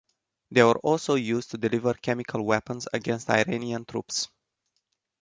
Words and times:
They 0.49 0.63
were 0.63 0.79
also 0.79 1.13
used 1.13 1.51
to 1.51 1.59
deliver 1.59 1.93
chemical 1.93 2.43
weapons 2.43 2.87
against 2.91 3.29
Iranian 3.29 3.85
troops. 3.85 4.29